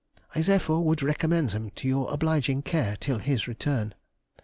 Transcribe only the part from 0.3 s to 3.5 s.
I therefore would recommend them to your obliging care till his